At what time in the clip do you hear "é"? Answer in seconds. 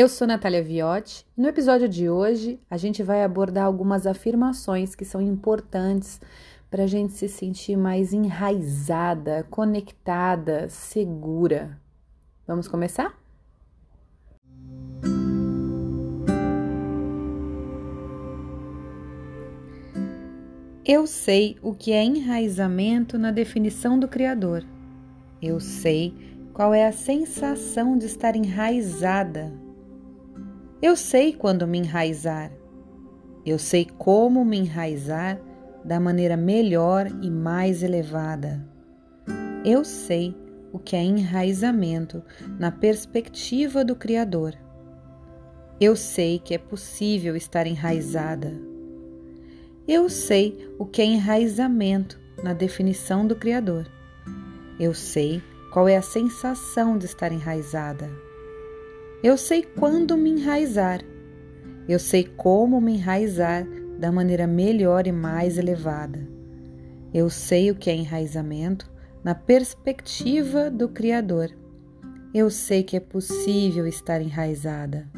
21.90-22.04, 26.72-26.86, 40.94-41.02, 46.54-46.58, 51.02-51.04, 55.88-55.96, 67.90-67.96, 72.96-73.00